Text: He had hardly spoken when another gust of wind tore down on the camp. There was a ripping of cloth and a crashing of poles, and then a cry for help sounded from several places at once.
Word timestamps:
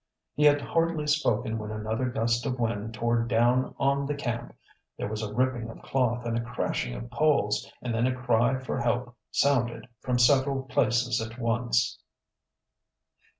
He 0.33 0.45
had 0.45 0.61
hardly 0.61 1.05
spoken 1.05 1.59
when 1.59 1.69
another 1.69 2.05
gust 2.09 2.43
of 2.47 2.59
wind 2.59 2.91
tore 2.91 3.21
down 3.21 3.75
on 3.77 4.07
the 4.07 4.15
camp. 4.15 4.55
There 4.97 5.07
was 5.07 5.21
a 5.21 5.31
ripping 5.31 5.69
of 5.69 5.79
cloth 5.83 6.25
and 6.25 6.35
a 6.35 6.41
crashing 6.41 6.95
of 6.95 7.11
poles, 7.11 7.71
and 7.83 7.93
then 7.93 8.07
a 8.07 8.15
cry 8.15 8.57
for 8.57 8.81
help 8.81 9.15
sounded 9.29 9.87
from 9.99 10.17
several 10.17 10.63
places 10.63 11.21
at 11.21 11.37
once. 11.37 11.99